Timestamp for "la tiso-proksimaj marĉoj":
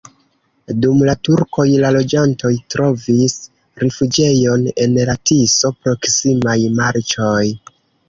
5.13-7.51